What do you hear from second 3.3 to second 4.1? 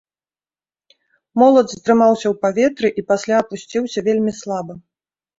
апусціўся